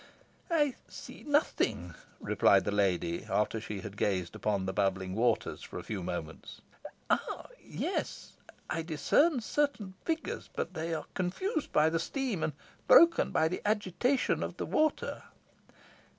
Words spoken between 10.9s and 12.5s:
are confused by the steam,